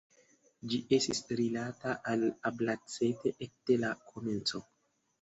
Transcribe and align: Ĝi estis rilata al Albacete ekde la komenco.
Ĝi 0.71 0.79
estis 0.97 1.21
rilata 1.41 1.95
al 2.15 2.27
Albacete 2.53 3.37
ekde 3.49 3.81
la 3.87 3.97
komenco. 4.13 4.69